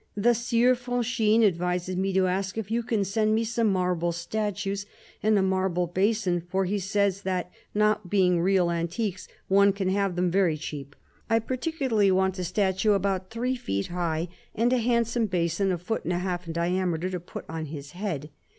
"The 0.27 0.33
Sieur 0.33 0.73
Franchine 0.73 1.43
advises 1.45 1.95
me 1.95 2.11
to 2.13 2.25
ask 2.25 2.57
if 2.57 2.71
you 2.71 2.81
can 2.81 3.03
send 3.05 3.35
me 3.35 3.43
some 3.43 3.71
marble 3.71 4.11
statues 4.11 4.87
and 5.21 5.37
a 5.37 5.43
marble 5.43 5.85
basin; 5.85 6.41
for 6.49 6.65
he 6.65 6.79
says 6.79 7.21
that, 7.21 7.51
not 7.75 8.09
being 8.09 8.41
real 8.41 8.71
antiques, 8.71 9.27
one 9.47 9.71
can 9.71 9.89
have 9.89 10.15
them 10.15 10.31
very 10.31 10.57
cheap. 10.57 10.95
I 11.29 11.37
particularly 11.37 12.09
want 12.09 12.39
a 12.39 12.43
statue 12.43 12.93
about 12.93 13.29
three 13.29 13.55
feet 13.55 13.89
high, 13.89 14.29
and 14.55 14.73
a 14.73 14.77
handsome 14.79 15.27
basin 15.27 15.71
a 15.71 15.77
foot 15.77 16.03
and 16.03 16.13
a 16.13 16.17
half 16.17 16.47
in 16.47 16.53
diameter, 16.53 17.11
to 17.11 17.19
put 17.19 17.45
on 17.47 17.65
his 17.67 17.91
head. 17.91 18.31